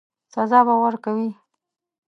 سزا 0.33 0.59
به 0.67 0.75
ورکوي. 0.83 1.29